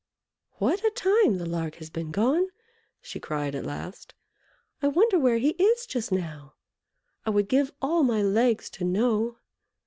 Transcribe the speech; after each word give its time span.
"What 0.53 0.83
a 0.83 0.89
time 0.89 1.37
the 1.37 1.45
Lark 1.45 1.75
has 1.75 1.91
been 1.91 2.09
gone!" 2.09 2.47
she 3.03 3.19
cried, 3.19 3.53
at 3.53 3.67
last. 3.67 4.15
"I 4.81 4.87
wonder 4.87 5.19
where 5.19 5.37
he 5.37 5.49
is 5.63 5.85
just 5.85 6.11
now! 6.11 6.55
I 7.23 7.29
would 7.29 7.47
give 7.47 7.71
all 7.83 8.01
my 8.01 8.23
legs 8.23 8.71
to 8.71 8.83
know!" 8.83 9.37